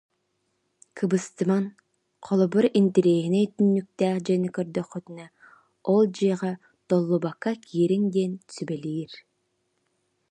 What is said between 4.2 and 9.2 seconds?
дьиэни көрдөххүтүнэ ол дьиэҕэ толлубакка киириҥ диэн сүбэлиир